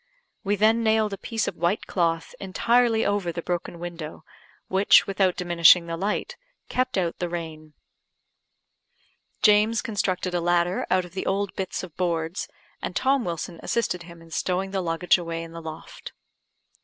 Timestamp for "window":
3.77-4.23